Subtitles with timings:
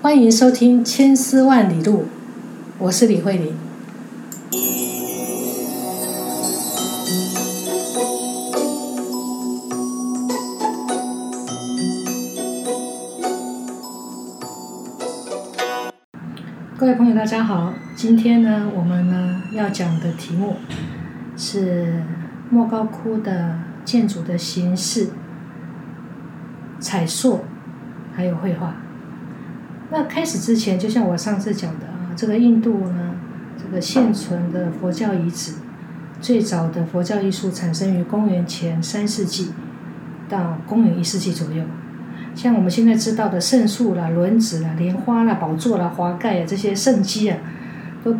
[0.00, 2.02] 欢迎收听《千丝万里路》，
[2.78, 3.52] 我是李慧玲。
[16.76, 17.74] 各位朋友，大家好。
[17.96, 20.58] 今天呢，我们呢要讲的题目
[21.36, 22.04] 是
[22.48, 25.10] 莫高窟的建筑的形式、
[26.78, 27.40] 彩塑，
[28.14, 28.76] 还有绘画。
[29.90, 33.14] 那开始之前，就像我上次讲的啊，这个印度呢，
[33.56, 35.54] 这个现存的佛教遗址，
[36.20, 39.52] 最早的佛教艺术产生于公元前三世纪
[40.28, 41.64] 到公元一世纪左右。
[42.34, 47.38] 像我们现在知道的圣树啦、轮子啦、莲花啦、宝座啦、华盖啊这些圣迹啊，
[48.04, 48.14] 都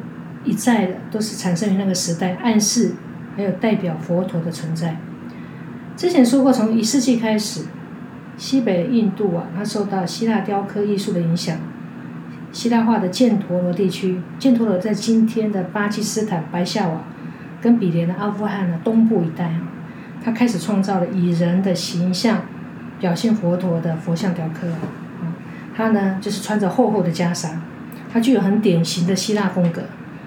[0.44, 2.92] 一再的都是产生于那个时代，暗示
[3.36, 4.96] 还有代表佛陀的存在。
[5.96, 7.62] 之前说过，从一世纪开始，
[8.38, 11.58] 西北印度啊，它受到希腊雕刻艺术的影响，
[12.50, 17.02] 希腊化的犍陀罗地区，犍陀罗在今天的巴基斯坦白夏瓦
[17.60, 19.60] 跟比连的阿富汗的东部一带啊，
[20.24, 22.40] 它开始创造了以人的形象。
[23.00, 25.30] 表现佛陀的佛像雕刻啊，
[25.72, 27.50] 它呢就是穿着厚厚的袈裟，
[28.12, 29.82] 它具有很典型的希腊风格。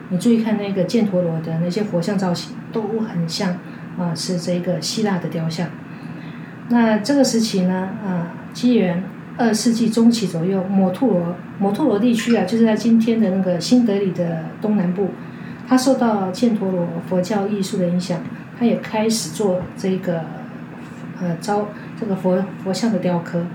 [0.07, 3.57] 你注意看那个犍陀罗的那些佛像造型，都很像
[3.99, 5.67] 啊，是这个希腊的雕像。
[6.71, 9.03] 那这个时期呢，啊，纪元
[9.37, 15.09] 二世纪中期左右，摩吐罗摩吐罗地区啊，就是在今天的那个新德里的东南部，
[15.67, 18.19] 它受到犍陀罗佛教艺术的影响，
[18.57, 20.21] 它也开始做这个
[21.19, 21.67] 呃招。
[21.99, 23.45] 这个佛佛像的雕刻，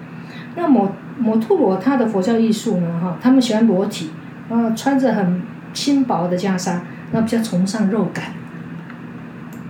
[0.55, 3.00] 那摩摩吐罗他的佛教艺术呢？
[3.03, 4.11] 哈，他们喜欢裸体，
[4.48, 5.42] 啊，穿着很
[5.75, 6.78] 轻薄的袈裟，
[7.11, 8.27] 那比较崇尚肉感。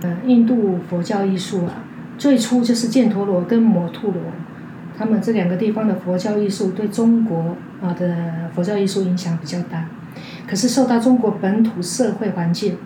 [0.03, 1.73] 呃，印度佛教艺术啊，
[2.17, 4.21] 最初就是犍陀罗跟摩吐罗，
[4.97, 9.85] 他们这两个地方的佛教艺术对中国啊的佛教艺术影响比较大，
[10.47, 12.77] 可是受到中国本土社会环境，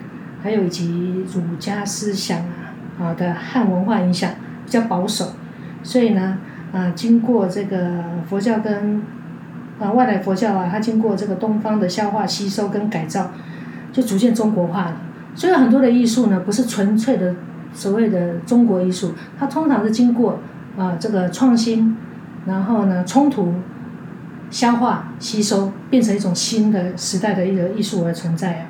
[0.44, 4.32] 还有以及儒家思想啊啊的汉文化影响，
[4.66, 5.34] 比较保守。
[5.82, 6.38] 所以呢，
[6.74, 9.02] 啊，经过这个佛教跟
[9.80, 13.32] 啊外来佛教啊，它经过这个东方的消化吸收跟改造，
[13.94, 14.98] 就逐渐中国化了。
[15.34, 17.34] 所以很多的艺术呢，不是纯粹的
[17.74, 20.40] 所谓的中国艺术，它通常是经过
[20.78, 21.96] 啊这个创新，
[22.46, 23.54] 然后呢冲突、
[24.50, 28.66] 消化吸收，变成一种新的时代的一个艺术而存在啊。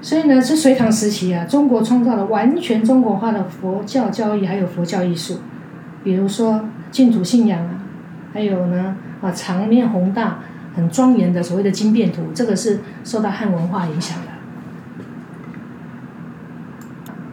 [0.00, 5.38] 所以呢，是隋唐时期啊，中国创造了完全中国化的佛教教义，还有佛教艺术。
[6.02, 7.84] 比如说净土信仰啊，
[8.32, 10.40] 还有呢啊场面宏大、
[10.74, 14.31] 很庄严的所谓的经变图，这个是受到汉文化影响的。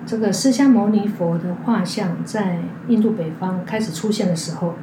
[0.10, 4.74] 这个释迦牟尼佛的画像在印度北方开始出现的时候，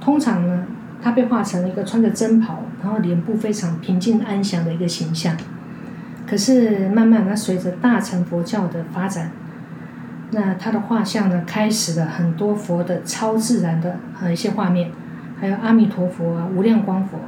[0.00, 0.66] 通常呢，
[1.02, 5.36] 它被画成了一个穿着僧袍，然后脸部非常平静安详的一个形象。
[6.28, 9.32] 可是慢慢，它随着大乘佛教的发展。
[10.30, 14.92] 那他的画像呢，开始了很多佛的超自然的呃一些画面，
[15.40, 17.18] 还有阿弥陀佛啊、无量光佛，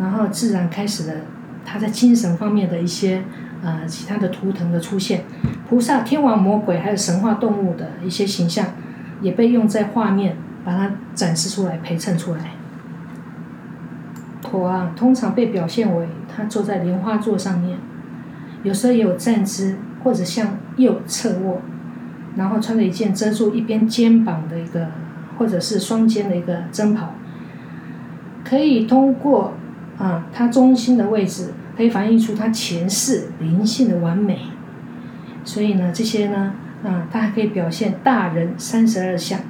[0.00, 1.20] 然后自然开始了
[1.64, 3.22] 他在精神方面的一些
[3.62, 5.24] 呃其他的图腾的出现，
[5.68, 8.66] 菩萨、天王、魔鬼，还有神话动物的一些形象，
[9.20, 12.40] 也被用在画面，把它展示出来、陪衬出来。
[14.50, 17.78] 佛啊，通常被表现为他坐在莲花座上面，
[18.62, 21.62] 有时候也有站姿，或者向右侧卧。
[22.34, 24.88] 然后穿着一件遮住一边肩膀的一个，
[25.38, 27.14] 或者是双肩的一个僧袍，
[28.42, 29.52] 可以通过
[29.98, 31.52] 啊，它中心的位置
[31.82, 34.38] 可以反映出他前世灵性的完美。
[35.44, 36.54] 所以呢，这些呢，
[36.84, 39.40] 啊，它还可以表现大人三十二相。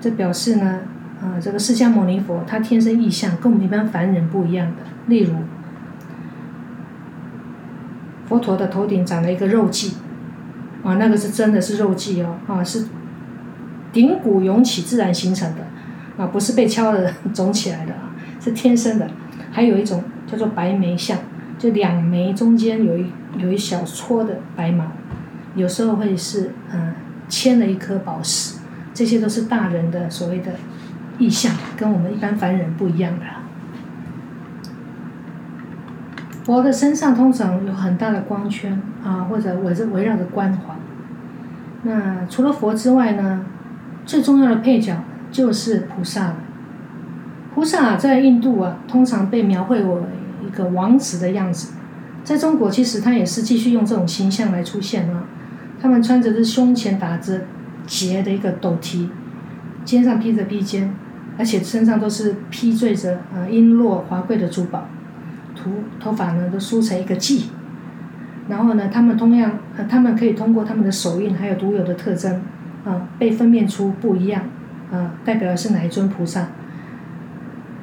[0.00, 0.80] 这表示呢，
[1.22, 4.82] 啊，这个释迦牟尼佛他天生异象，跟我们一般凡人不一样的。
[5.06, 5.36] 例如，
[8.26, 9.92] 佛陀的头顶长了一个肉髻。
[10.82, 12.86] 啊，那个是真的是肉髻哦，啊是
[13.92, 15.64] 顶骨涌起自然形成的，
[16.20, 19.08] 啊不是被敲的 肿起来的啊，是天生的。
[19.52, 21.18] 还有一种叫做白眉相，
[21.60, 23.04] 就两眉中间有一
[23.36, 24.86] 有一小撮的白毛，
[25.54, 26.94] 有时候会是嗯
[27.28, 28.60] 嵌了一颗宝石，
[28.94, 30.52] 这些都是大人的所谓的
[31.18, 33.26] 意象，跟我们一般凡人不一样的。
[36.44, 40.78] 佛的身上通常有很大的光圈啊，或者围着围绕着光环。
[41.82, 43.44] 那除了佛之外呢，
[44.06, 44.96] 最重要的配角
[45.30, 46.36] 就是菩萨了。
[47.54, 50.00] 菩萨在印度啊，通常被描绘为
[50.50, 51.72] 一个王子的样子。
[52.24, 55.24] 在中国，其实他也是继续用这种形象来出现啊。
[55.80, 57.42] 他们穿着是胸前打着
[57.86, 59.08] 结的一个斗提，
[59.84, 60.94] 肩上披着披肩，
[61.38, 64.86] 而且身上都是披缀着呃璎珞华贵的珠宝，
[65.56, 67.44] 头头发呢都梳成一个髻，
[68.48, 69.52] 然后呢，他们同样，
[69.88, 72.42] 他们可以通过他们的手印还有独有的特征，
[72.84, 74.42] 啊，被分辨出不一样，
[74.92, 76.48] 啊，代表的是哪一尊菩萨。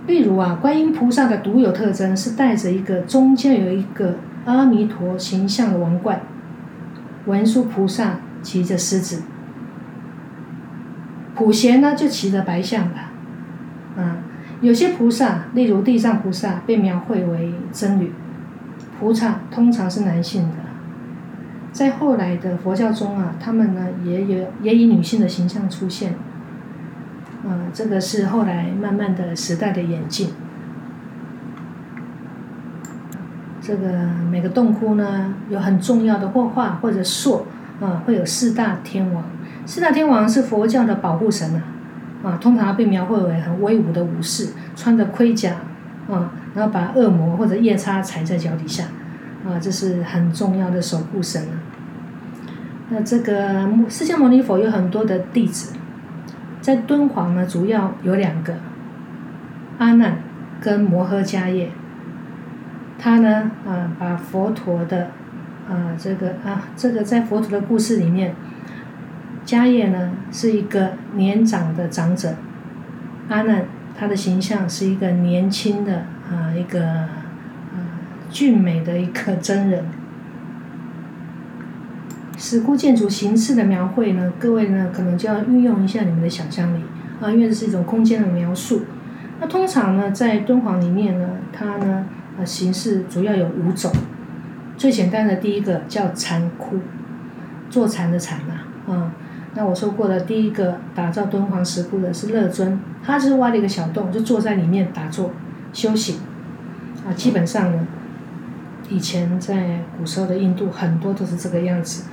[0.08, 4.16] 例如啊，观音菩萨的独有特征是带着一个中间有一个
[4.46, 6.22] 阿弥陀形象的王冠，
[7.26, 9.24] 文殊菩萨骑着狮子，
[11.36, 13.12] 普贤呢就骑着白象吧，
[13.98, 14.20] 啊，
[14.62, 18.14] 有些菩萨，例如地藏菩萨被描绘为僧侣，
[18.98, 20.56] 菩萨通常是男性的，
[21.74, 26.16] 在后来的佛教中啊，他们呢也有也以女性的形象出现。
[27.50, 30.32] 嗯，这个是后来慢慢的时代的演进。
[33.62, 33.88] 这个
[34.30, 37.46] 每个洞窟呢，有很重要的或画或者塑，
[37.80, 39.24] 啊，会有四大天王。
[39.66, 41.64] 四大天王是佛教的保护神啊，
[42.24, 45.56] 啊，通常被描绘为很威武的武士，穿着盔甲，
[46.10, 48.86] 啊，然后把恶魔或者夜叉踩在脚底下，
[49.46, 51.56] 啊，这是很重要的守护神啊。
[52.90, 55.74] 那这个释迦牟尼佛有很多的弟子。
[56.68, 58.54] 在敦煌呢，主要有两个，
[59.78, 60.18] 阿难
[60.60, 61.70] 跟摩诃迦叶。
[63.00, 65.12] 他呢，啊，把佛陀的，
[65.70, 68.36] 啊，这个啊，这个在佛陀的故事里面，
[69.46, 72.36] 迦叶呢是一个年长的长者，
[73.30, 73.64] 阿难
[73.98, 76.00] 他的形象是一个年轻的
[76.30, 77.08] 啊一个啊
[78.30, 79.86] 俊美的一个真人。
[82.38, 86.84] 石窟建筑形式的描绘呢，各位呢可能就要运用一下你们的想象力
[87.20, 88.84] 啊，因为这是一种空间的描述。
[89.40, 92.06] 那通常呢，在敦煌里面呢，它呢
[92.38, 93.92] 呃形式主要有五种。
[94.78, 96.78] 最简单的第一个叫禅窟，
[97.72, 99.12] 坐禅的禅嘛啊。
[99.56, 105.32] 那我说过的第一个打造敦煌石窟的是乐尊，他是挖了一个小洞，就坐在里面打坐
[105.74, 106.20] 休息
[107.08, 107.10] 啊。
[107.14, 107.88] 基本上呢，
[108.88, 112.04] 以前在古时候的印度很多都是这个样子。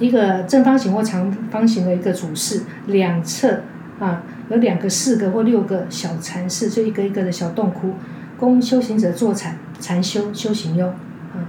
[0.00, 3.60] 一个正方形或长方形的一个主室，两侧
[4.00, 7.92] 啊有两个、四个或六个小禅室，就一个一个的小洞窟，
[8.38, 11.44] 供修行者坐禅禅修修行用啊。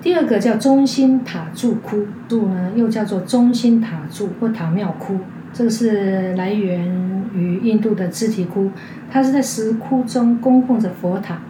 [0.00, 5.18] 第二个叫中心塔柱窟，柱呢又叫做中心塔柱或塔庙窟，
[5.52, 8.70] 这个是来源于印度的支提窟，
[9.10, 11.40] 它是在石窟中供奉着佛塔，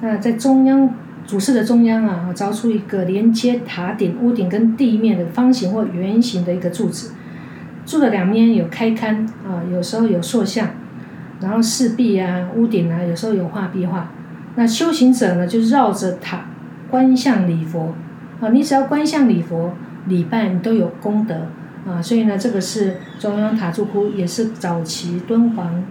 [0.00, 0.92] 那在中央。
[1.26, 7.12] 主室的中央啊，凿出一个连接塔顶、屋顶跟地面的方形或圆形的一个柱子，
[7.86, 10.70] 柱的两边有开龛啊，有时候有塑像，
[11.40, 14.10] 然后四壁啊、屋顶啊，有时候有画壁画。
[14.56, 16.44] 那修行者呢，就绕着塔
[16.90, 17.94] 观向礼佛
[18.40, 19.72] 啊，你只要观向礼佛、
[20.06, 21.46] 礼拜，你都有功德
[21.86, 22.02] 啊。
[22.02, 25.82] 所以呢，这个是中央塔柱窟，也是早期敦煌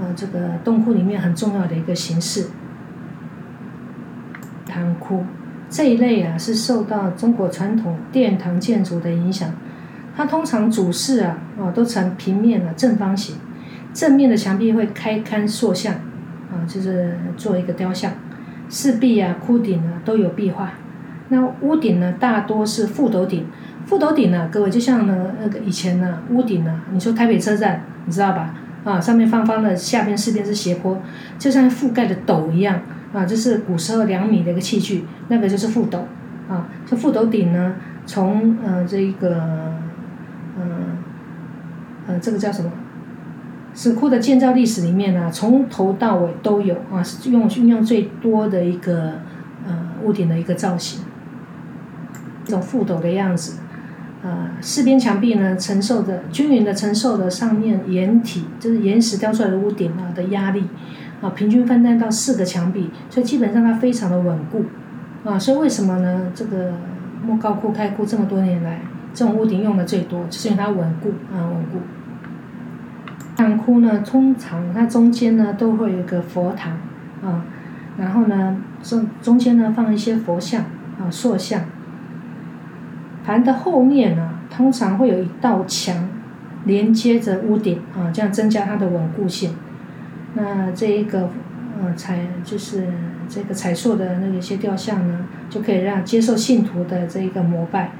[0.00, 2.46] 呃这个洞窟里面很重要的一个形式。
[4.76, 5.24] 堂窟
[5.70, 9.50] 这一类啊，是受到中国传统殿堂建筑的影响。
[10.14, 13.36] 它通常主室啊，哦，都呈平面的正方形，
[13.94, 18.12] 正面的墙壁会开龛塑像，啊，就是做一个雕像。
[18.68, 20.72] 四壁啊、窟顶啊都有壁画。
[21.30, 23.46] 那屋顶呢，大多是覆斗顶。
[23.88, 28.54] 覆斗顶呢，各位就像呢那个以前呢屋顶呢，你说台北车站，你知道吧？
[28.84, 31.02] 啊，上面方方的，下边四边是斜坡，
[31.38, 32.80] 就像覆盖的斗一样。
[33.12, 36.06] 啊，这是古时候两米的一个器具，那个就是覆斗，
[36.48, 39.34] 啊，这覆斗顶呢，从呃这一个，
[40.58, 40.66] 呃，
[42.06, 42.70] 呃这个叫什么？
[43.74, 49.20] 石窟的建造历史里面呢，从头到尾都有啊，是用运用最多的一个
[49.66, 51.02] 呃屋顶的一个造型，
[52.44, 53.58] 这种覆斗的样子，
[54.26, 60.64] 呃四边墙壁呢承受着均匀的承受着上面岩体，就是岩石雕出来的屋顶啊的压力。
[61.22, 64.66] 啊，平均分担到四个墙壁，所以基本上它非常的稳固，
[65.24, 66.30] 啊，所以为什么呢？
[66.34, 66.74] 这个
[67.26, 68.82] 莫高窟开窟这么多年来，
[69.14, 71.80] 这种屋顶用的最多，就是因为它稳固啊，稳固。
[73.34, 76.74] 堂窟呢，通常它中间呢都会有个佛堂
[77.24, 77.46] 啊，
[77.96, 80.64] 然后呢中中间呢放一些佛像
[81.00, 81.62] 啊塑像，
[83.26, 86.08] 盘的后面呢通常会有一道墙
[86.64, 89.56] 连接着屋顶啊，这样增加它的稳固性。
[90.34, 91.28] 那这一个，
[91.82, 92.86] 呃，彩就是
[93.28, 97.90] 这个彩塑的那一些雕像呢，就可以让接受信徒的这一个膜拜。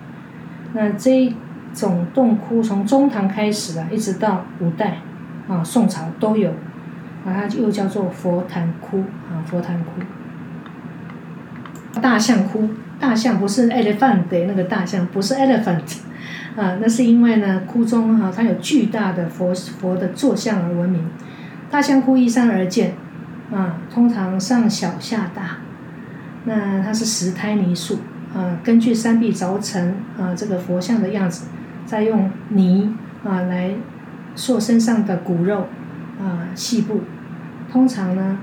[0.73, 1.35] 那这一
[1.75, 4.99] 种洞窟从中唐开始啊，一直到五代
[5.49, 6.51] 啊，宋朝都有，
[7.25, 9.91] 啊，它又叫做佛坛窟啊，佛坛窟。
[12.01, 12.69] 大象窟，
[12.99, 15.99] 大象不是 elephant 的那个大象，不是 elephant，
[16.57, 21.07] 啊，那是因为呢，窟中哈它有巨大的佛佛的坐像而闻名。
[21.71, 22.95] 大象窟依山而建，
[23.53, 25.59] 啊，通常上小下大。
[26.45, 27.99] 那它是石胎泥塑，
[28.35, 31.49] 啊，根据山壁凿成啊这个佛像的样子，
[31.85, 33.75] 再用泥啊来
[34.35, 35.67] 塑身上的骨肉
[36.21, 37.03] 啊细部。
[37.71, 38.39] 通常呢，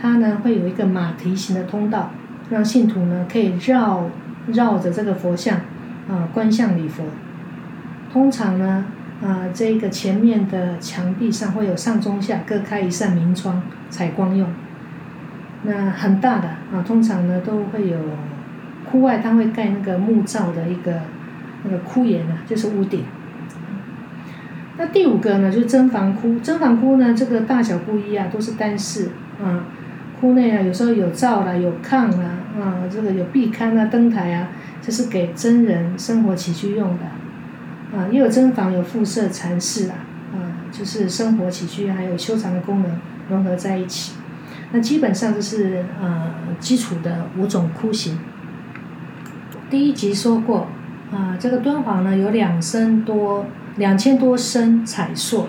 [0.00, 2.10] 它呢会有一个马蹄形的通道，
[2.50, 4.10] 让信徒呢可以绕
[4.46, 5.58] 绕着这个佛像
[6.08, 7.04] 啊观向礼佛。
[8.12, 8.86] 通常呢，
[9.22, 14.48] 啊这个前面的墙壁上会有上中下各开一扇明窗采光用。
[15.62, 17.98] 那很大的啊，通常呢都会有
[18.88, 21.00] 窟外，它会盖那个木造的一个
[21.64, 23.04] 那个窟檐啊，就是屋顶。
[24.78, 26.38] 那第五个呢，就是真房窟。
[26.38, 29.10] 真房窟呢，这个大小不一啊，都是单室
[29.42, 29.64] 啊。
[30.26, 32.24] 窟内啊，有时候有灶啦，有炕啦，
[32.60, 34.48] 啊，这个有壁龛啊、灯台啊，
[34.82, 37.96] 这是给真人生活起居用的。
[37.96, 39.94] 啊，也有真房，有附设禅室啊，
[40.34, 42.90] 啊，就是生活起居还有修禅的功能
[43.30, 44.14] 融合在一起。
[44.72, 48.18] 那基本上就是呃基础的五种窟形。
[49.70, 50.66] 第一集说过，
[51.12, 55.46] 啊这个敦煌呢有两升多两千多身彩塑，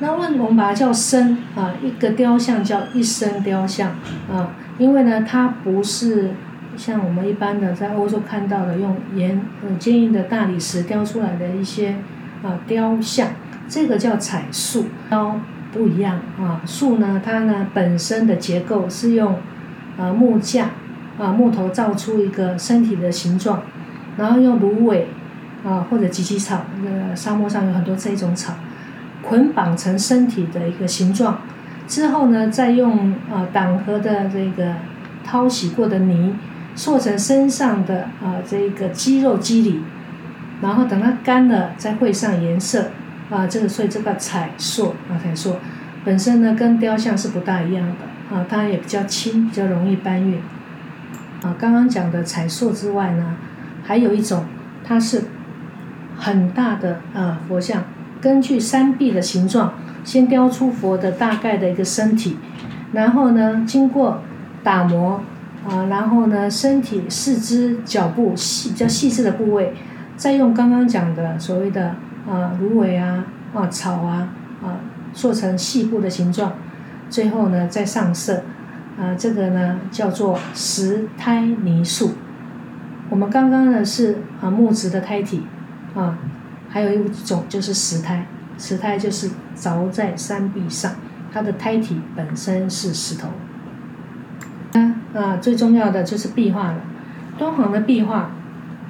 [0.00, 1.72] 那为什么我们把它叫身啊？
[1.82, 3.90] 一个雕像叫一身雕像
[4.30, 6.30] 啊，因为呢它不是
[6.76, 11.96] 像我们一般的在欧洲看到的用岩很坚硬的大理石雕出来的一些
[12.42, 13.28] 啊雕像，
[13.68, 15.40] 这个叫彩塑雕。
[15.72, 19.34] 不一样啊，树呢，它呢本身的结构是用
[19.98, 20.70] 啊木架
[21.18, 23.60] 啊木头造出一个身体的形状，
[24.16, 25.08] 然后用芦苇
[25.62, 28.54] 啊或者芨芨草，那个沙漠上有很多这种草，
[29.26, 31.40] 捆绑成身体的一个形状，
[31.88, 34.74] 之后呢再用啊党和的这个
[35.24, 36.36] 淘洗过的泥
[36.74, 39.80] 塑成身上的啊这个肌肉肌理，
[40.60, 42.90] 然后等它干了再绘上颜色。
[43.28, 45.56] 啊，这个所以这个彩塑啊，彩塑
[46.04, 50.38] 本身呢跟雕像是不大一样的啊，它也比较轻，比较容易搬运。
[51.42, 53.34] 啊，刚刚讲的彩塑之外呢，
[53.84, 54.44] 还有一种，
[54.84, 55.24] 它是
[56.16, 57.82] 很大的啊佛像，
[58.20, 62.36] 根据山壁的形状，先雕出佛的大概的一个身体，
[62.92, 64.22] 然后呢经过
[64.62, 65.20] 打磨
[65.68, 69.74] 啊，然后呢身体四肢脚部细比较细致的部位，
[70.16, 71.94] 再用刚刚讲的所谓的。
[72.28, 74.28] 啊，芦苇啊，啊草啊，
[74.60, 74.80] 啊
[75.12, 76.54] 做成细部的形状，
[77.08, 78.42] 最后呢再上色，
[78.98, 82.14] 啊这个呢叫做石胎泥塑。
[83.10, 85.44] 我们刚刚呢是啊木质的胎体，
[85.94, 86.18] 啊
[86.76, 88.26] 还有一种就是石胎，
[88.58, 90.92] 石胎就是凿在山壁上，
[91.32, 93.28] 它的胎体本身是石头。
[95.14, 96.80] 啊最重要的就是壁画了，
[97.38, 98.30] 敦煌的壁画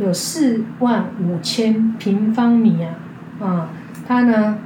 [0.01, 2.95] 有四万五千平方米啊。
[3.41, 3.69] 啊，
[4.09, 4.59] 它呢，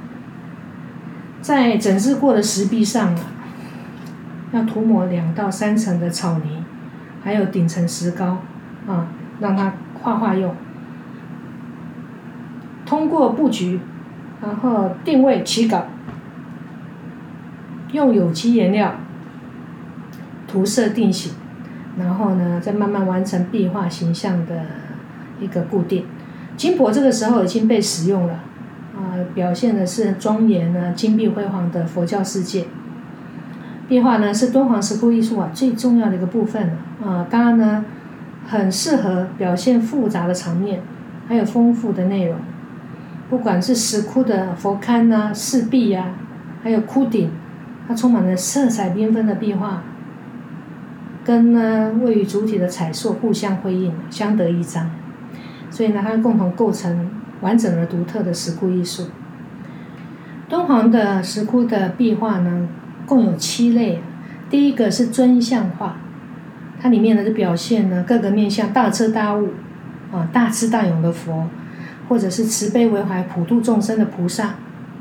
[1.43, 3.21] 在整治过的石壁上啊，
[4.53, 6.65] 要涂抹两到三层的草泥，
[7.23, 8.39] 还有顶层石膏，
[8.89, 9.09] 啊，
[9.41, 10.55] 让它画画用。
[12.91, 13.79] 通过布局，
[14.43, 15.87] 然后定位起稿，
[17.93, 18.97] 用有机颜料
[20.49, 21.35] 涂色定型，
[21.97, 24.67] 然后呢，再慢慢完成壁画形象的
[25.39, 26.05] 一个固定。
[26.57, 28.41] 金箔这个时候已经被使用了。
[28.97, 32.65] 啊，表现的是庄严呢、金碧辉煌的佛教世界。
[33.89, 37.85] 壁画呢是敦煌石窟艺术啊最重要的一个部分啊，当然呢，
[38.49, 40.83] 很适合表现复杂的场面，
[41.29, 42.37] 还有丰富的内容。
[43.31, 46.15] 不管是石窟的佛龛呐、石壁呀，
[46.63, 47.31] 还有窟顶，
[47.89, 49.83] 它充满了色彩缤纷的壁画，
[51.25, 54.91] 跟呢位于主体的彩塑互相辉映，相得益彰。
[55.71, 57.09] 所以呢，它共同构成。
[57.41, 59.07] 完整而独特的石窟艺术。
[60.47, 62.69] 敦煌的石窟的壁画呢，
[63.07, 64.03] 共有七类。
[64.51, 65.97] 第一个是尊像画，
[66.79, 69.55] 它里面呢就表现呢各个面向大彻大悟
[70.13, 71.47] 啊、大智大勇的佛，
[72.11, 74.57] 或者是慈悲为怀、普度众生的菩萨，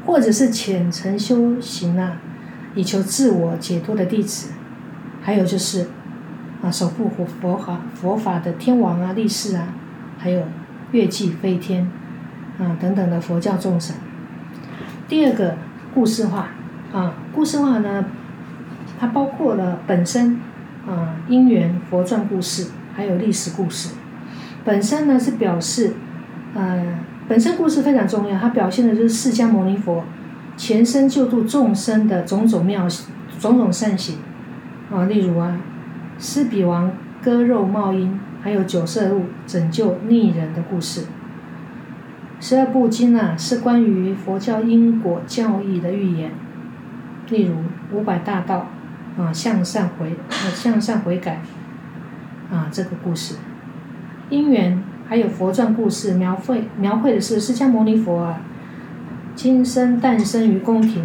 [0.06, 2.22] 或者是虔诚修行啊，
[2.76, 4.52] 以求自我解脱的弟子，
[5.22, 5.88] 还有就是
[6.62, 9.74] 啊守护佛佛法佛法的天王啊、力士啊，
[10.18, 10.44] 还有
[10.92, 11.92] 月季飞天。
[12.60, 13.96] 啊，等等的佛教众神。
[15.08, 15.56] 第二个
[15.94, 16.50] 故事化
[16.92, 18.04] 啊，故事化呢，
[19.00, 20.42] 它包括了本身
[20.86, 23.96] 啊因缘佛传故事，还有历史故事。
[24.66, 25.94] 本身呢是表示，
[26.56, 30.04] 呃，本身故事非常重要，它表现的就是释迦牟尼佛
[30.58, 32.88] 前生救度众生的种种妙
[33.40, 34.18] 种种善行
[34.92, 35.60] 啊，例如啊，
[36.18, 36.92] 施比王
[37.22, 41.06] 割肉冒阴，还有九色鹿拯救逆人的故事。
[42.40, 46.32] 十二部经啊，是关于佛教因果教义的预言。
[47.30, 47.56] 例如
[47.92, 48.70] 五百大道
[49.18, 51.42] 啊，向善回啊向善悔改
[52.52, 53.36] 啊这个故事，
[54.30, 58.42] 因缘还有佛传故事描绘描绘的是释迦牟尼佛啊，
[59.36, 61.04] 今生诞生于宫廷，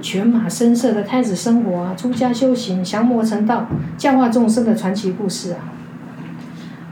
[0.00, 3.66] 犬马声色的太子生活，出家修行降魔成道，
[3.98, 5.74] 教化众生的传奇故事啊。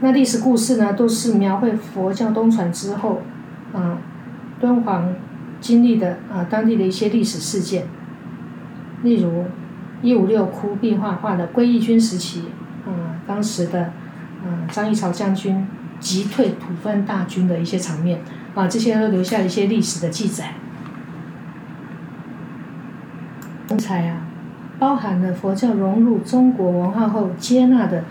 [0.01, 3.21] 那历史故事呢，都是描绘佛教东传之后，
[3.71, 3.99] 啊，
[4.59, 5.15] 敦煌
[5.61, 7.85] 经历的啊当地的一些历史事件。
[9.01, 9.45] 例如，
[10.01, 12.49] 一五六窟壁画画的归义军时期，
[12.85, 13.83] 啊，当时的，
[14.43, 15.65] 啊张议潮将军
[16.03, 18.19] 击退吐蕃大军的一些场面，
[18.53, 20.53] 啊，这些都留下了一些历史的记载。
[23.69, 24.27] 文采啊，
[24.77, 28.03] 包含了佛教融入中国文化后接纳的。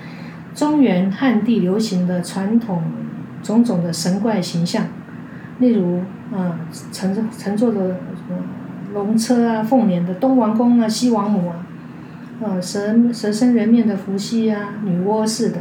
[0.55, 2.83] 中原汉地流行的传统
[3.43, 4.85] 种种的神怪形象，
[5.61, 6.61] 例如啊
[6.93, 7.97] 乘着乘坐的
[8.93, 11.57] 龙车啊，凤辇的东王公啊，西王母啊，
[12.45, 15.61] 啊蛇蛇身人面的伏羲啊，女娲似的，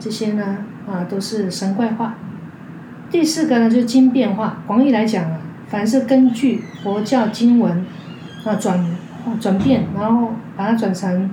[0.00, 2.14] 这些呢啊都是神怪化。
[3.10, 5.38] 第四个呢就是经变化，广义来讲啊，
[5.68, 7.84] 凡是根据佛教经文
[8.44, 8.84] 啊转
[9.40, 11.30] 转变，然后把它转成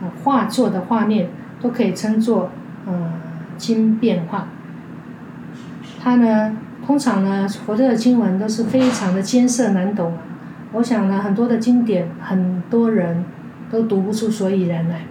[0.00, 1.28] 啊画作的画面。
[1.62, 2.50] 都可以称作，
[2.86, 3.12] 呃，
[3.58, 4.48] 经变化。
[6.02, 10.14] 它呢，通常呢，佛教的经文都是非常的艰涩难懂。
[10.72, 13.26] 我想呢，很多的经典，很多人
[13.70, 15.02] 都读不出所以然来。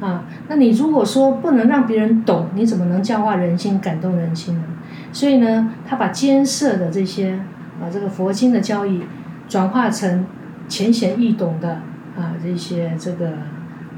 [0.00, 4.64] 啊，那你如果说不能让别人懂，你怎么能教化人心、感动人心呢？
[5.12, 7.32] 所以呢，他把艰涩的这些
[7.80, 9.02] 啊，这个佛经的教义，
[9.48, 10.24] 转化成
[10.68, 11.82] 浅显易懂的
[12.16, 13.30] 啊，这些这个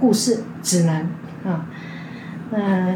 [0.00, 1.08] 故事指南
[1.44, 1.66] 啊。
[2.50, 2.94] 那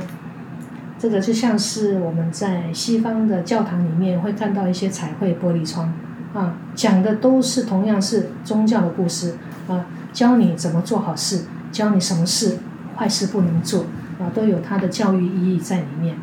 [0.98, 5.92] 这个就像是我们在西方的教堂里面会看到一些彩绘玻璃窗，
[6.34, 9.34] 啊，讲的都是同样是宗教的故事，
[9.68, 12.58] 啊，教你怎么做好事，教你什么事
[12.96, 13.84] 坏事不能做，
[14.18, 16.16] 啊，都有它的教育意义在里面。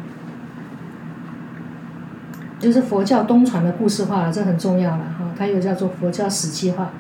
[2.59, 6.91] 就是佛教东传的故事画，这很重要了哈，它又叫做佛教史记画，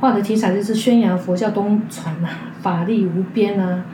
[0.00, 2.28] 画的题材就是宣扬佛教东传呐，
[2.60, 3.84] 法力无边啊。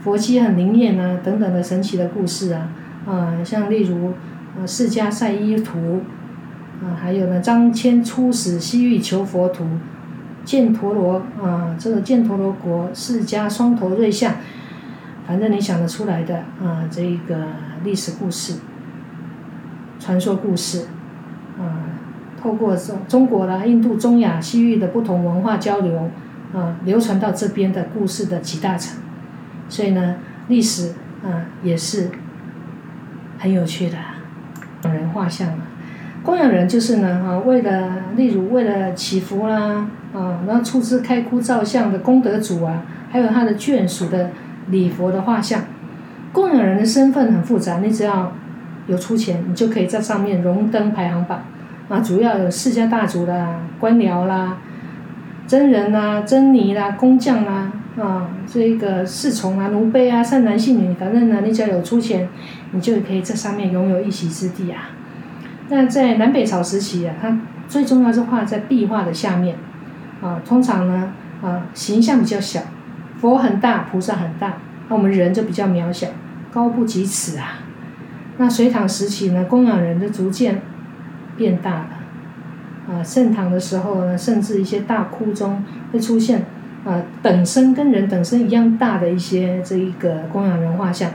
[0.00, 2.68] 佛迹很灵验啊，等等的神奇的故事啊，
[3.04, 4.14] 啊，像例如，
[4.56, 6.02] 呃，释迦赛衣图，
[6.80, 9.66] 啊，还有呢，张骞出使西域求佛图，
[10.48, 14.36] 犍陀罗啊，这个犍陀罗国释迦双头瑞像，
[15.26, 17.36] 反正你想得出来的啊，这一个
[17.84, 18.54] 历史故事、
[20.00, 20.86] 传说故事，
[21.58, 21.92] 啊，
[22.40, 26.10] 透过中中国啦、印度、中亚、西域的不同文化交流，
[26.54, 28.96] 啊，流传到这边的故事的集大成。
[29.68, 30.16] 所以呢，
[30.48, 32.08] 历史啊也是
[33.38, 33.98] 很有趣的。
[34.80, 35.58] 供人画像啊，
[36.22, 44.30] 供养人就是呢啊，为了例如为了祈福啦啊，然后出资开窟造像的功德主啊，还有他的眷属的
[44.68, 45.62] 礼佛的画像。
[46.32, 48.32] 供养人的身份很复杂，你只要
[48.86, 51.42] 有出钱，你就可以在上面荣登排行榜
[51.88, 52.00] 啊。
[52.00, 54.58] 主要有世家大族啦、官僚啦、
[55.46, 57.72] 真人啦、真尼啦、工匠啦。
[57.98, 62.28] 啊，这个侍从啊、奴婢啊、善男信女，反正呢，你只要有出钱，
[62.72, 64.90] 你就可以在上面拥有一席之地啊。
[65.68, 69.56] 那在南北朝时期啊，它最重要是画在壁画的下面，
[70.22, 72.60] 啊，通常呢，啊，形象比较小，
[73.20, 74.54] 佛很大，菩萨很大，
[74.88, 76.08] 那我们人就比较渺小，
[76.52, 77.60] 高不及此啊。
[78.38, 80.62] 那隋唐时期呢，供养人就逐渐
[81.36, 81.88] 变大了，
[82.94, 86.44] 啊，盛唐的时候呢，甚至一些大窟中会出现。
[86.84, 91.10] 啊，等身跟人等身一样大的一些这一个供养人画像。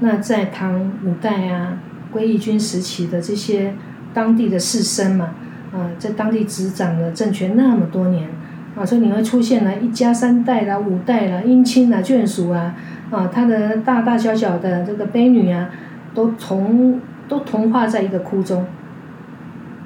[0.00, 1.78] 那在唐五代啊，
[2.12, 3.74] 归义军时期的这些
[4.14, 5.30] 当地的士绅嘛，
[5.72, 8.28] 啊，在当地执掌了政权那么多年，
[8.76, 12.74] 啊，所以你会出现了一家三代啦、五代啦、姻亲啊、眷属啊，
[13.10, 15.70] 啊，他的大大小小的这个婢女啊，
[16.14, 18.64] 都同都同化在一个窟中，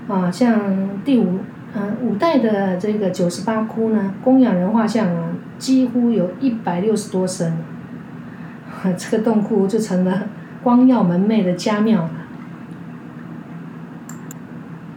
[0.09, 0.61] 啊，像
[1.05, 1.39] 第五。
[1.79, 7.53] 嗯，五代的这个九十八窟呢，供养人画像啊，几乎有一百六十多身，
[8.97, 10.23] 这个洞窟就成了
[10.67, 12.11] 光耀门楣的家庙了。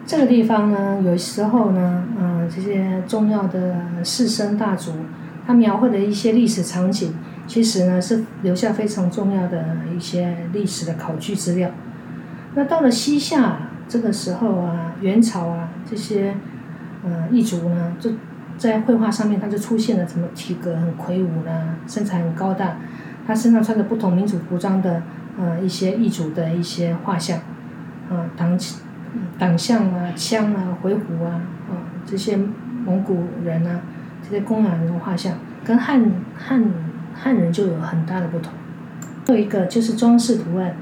[0.04, 4.94] 这个地方呢，有时候呢，嗯，这些重要的士绅大族，
[5.46, 7.14] 他描绘的一些历史场景，
[7.46, 11.70] 其实呢是留下非常重要的一些历史的考据资料。
[12.56, 16.36] 那到了西夏这个时候啊，元朝啊这些。
[17.02, 18.12] 呃，异族呢，就
[18.58, 22.76] 在绘画上面，他就出现了什么体格很魁梧啦，身材很高大，
[23.26, 25.02] 他身上穿着不同民族服装的
[25.40, 27.38] 呃一些异族的一些画像，
[28.10, 28.60] 啊，党
[29.38, 31.72] 党项啊，枪啊，回鹘啊，啊
[32.06, 32.38] 这些
[32.86, 33.82] 蒙古人啊，
[34.22, 36.64] 这些公羊人画像，跟汉汉
[37.14, 38.52] 汉人就有很大的不同。
[39.28, 40.76] 还有一个就是装饰图案，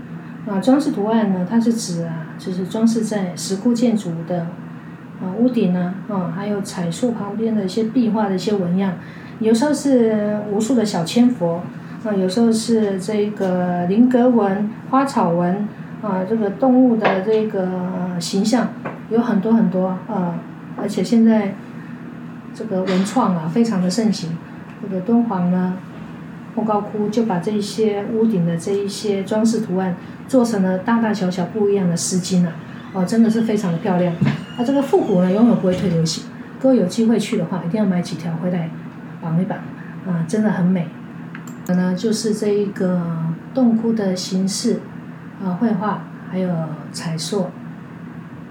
[0.47, 4.47] 啊，装饰图案呢，它是指啊，就是装饰在石窟建筑的
[5.21, 8.93] 啊屋顶呢，啊，还有彩塑旁边的一些壁画的一些纹样，
[9.39, 11.61] 有时候是无数的小千佛，
[12.07, 15.67] 啊，有时候是这个菱格纹、花草纹，
[16.01, 17.67] 啊，这个动物的这个
[18.17, 18.69] 形象
[19.09, 20.39] 有很多很多啊，
[20.77, 21.53] 而且现在
[22.53, 24.37] 这个文创啊非常的盛行，
[24.81, 25.77] 这个敦煌呢。
[26.55, 29.95] 莫高窟就把这些屋顶的这一些装饰图案
[30.27, 32.51] 做成了大大小小不一样的丝巾啊，
[32.93, 34.11] 哦，真的是非常的漂亮。
[34.57, 36.23] 那这个复古呢，永远不会退流行。
[36.59, 38.71] 各位有机会去的话，一定要买几条回来
[39.21, 39.59] 绑一绑，
[40.07, 40.87] 啊，真的很美。
[41.73, 43.01] 呢，就是这一个
[43.53, 44.79] 洞窟的形式，
[45.43, 46.49] 啊，绘画还有
[46.91, 47.49] 彩塑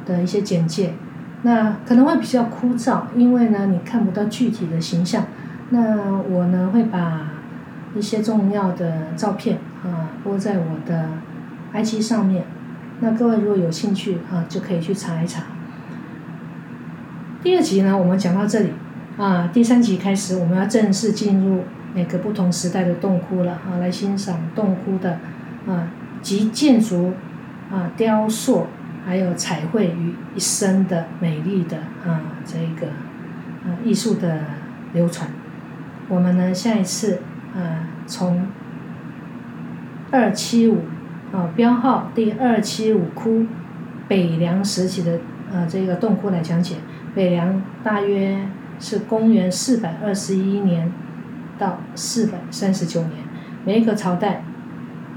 [0.04, 0.94] 的一些简介。
[1.42, 5.24] 那可能会比较枯燥，因为呢，你看不到具体的形象。
[5.70, 7.32] 那我呢，会把。
[7.94, 11.08] 一些重要的照片啊，播在我的
[11.72, 12.44] IG 上面。
[13.00, 15.44] 那各位如果有兴趣啊，就可以去查一查。
[17.42, 18.72] 第二集呢，我们讲到这里
[19.16, 25.18] 啊，第三集开始我们要正式进入每个不同时代的洞窟了啊，来欣赏洞窟的
[25.66, 25.88] 啊
[26.22, 27.12] 集建筑
[27.70, 28.66] 啊雕塑
[29.04, 32.88] 还有彩绘于一身的美丽的啊这个
[33.64, 34.40] 啊艺术的
[34.92, 35.30] 流传。
[36.08, 37.20] 我们呢，下一次。
[37.56, 38.46] 啊，从
[40.10, 40.82] 二七五
[41.32, 43.46] 啊标号第二七五窟
[44.06, 46.74] 北凉时期的呃这个洞窟来讲解，
[47.14, 48.46] 北凉大约
[48.78, 50.92] 是公元四百二十一年
[51.58, 53.12] 到四百三十九年，
[53.64, 54.44] 每一个朝代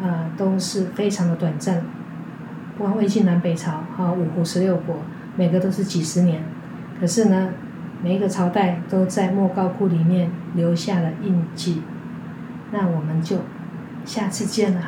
[0.02, 1.84] 啊都是非常的短暂，
[2.78, 4.98] 不管魏晋南北朝啊五胡十六国，
[5.36, 6.44] 每个都是几十年，
[7.00, 7.50] 可是呢，
[8.02, 11.82] 每一个朝代都在莫高窟里面留下了印记。
[12.72, 13.38] 那我们就
[14.06, 14.82] 下次见了。